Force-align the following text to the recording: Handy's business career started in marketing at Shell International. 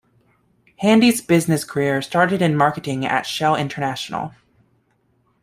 Handy's 0.77 1.21
business 1.21 1.63
career 1.63 2.01
started 2.01 2.41
in 2.41 2.57
marketing 2.57 3.05
at 3.05 3.21
Shell 3.27 3.55
International. 3.57 4.31